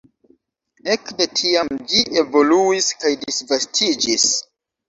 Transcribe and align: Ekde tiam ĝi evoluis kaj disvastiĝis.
Ekde 0.95 1.27
tiam 1.41 1.69
ĝi 1.91 2.01
evoluis 2.23 2.91
kaj 3.05 3.15
disvastiĝis. 3.27 4.29